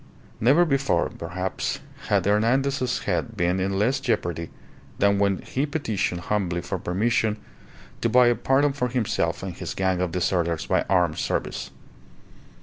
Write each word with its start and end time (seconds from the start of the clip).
Never 0.39 0.65
before, 0.65 1.09
perhaps, 1.09 1.77
had 2.07 2.25
Hernandez's 2.25 3.03
head 3.03 3.37
been 3.37 3.59
in 3.59 3.77
less 3.77 3.99
jeopardy 3.99 4.49
than 4.97 5.19
when 5.19 5.43
he 5.43 5.67
petitioned 5.67 6.21
humbly 6.21 6.59
for 6.59 6.79
permission 6.79 7.37
to 8.01 8.09
buy 8.09 8.25
a 8.25 8.33
pardon 8.33 8.73
for 8.73 8.87
himself 8.87 9.43
and 9.43 9.53
his 9.53 9.75
gang 9.75 10.01
of 10.01 10.11
deserters 10.11 10.65
by 10.65 10.85
armed 10.89 11.19
service. 11.19 11.69